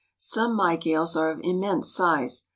Some 0.17 0.57
Mygales 0.57 1.15
are 1.15 1.29
of 1.29 1.41
immense 1.43 1.93
size. 1.93 2.45